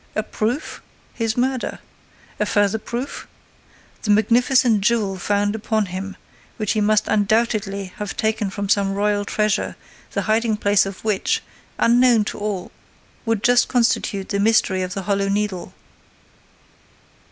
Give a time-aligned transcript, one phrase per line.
[0.15, 0.81] A proof?
[1.13, 1.77] His murder.
[2.39, 3.27] A further proof?
[4.01, 6.15] The magnificent jewel found upon him,
[6.57, 9.75] which he must undoubtedly have taken from some royal treasure
[10.13, 11.43] the hiding place of which,
[11.77, 12.71] unknown to all,
[13.27, 15.71] would just constitute the mystery of the Hollow Needle.